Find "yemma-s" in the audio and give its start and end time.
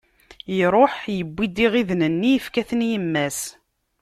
2.91-3.39